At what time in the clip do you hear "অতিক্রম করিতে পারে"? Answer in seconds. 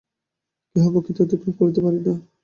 1.25-1.99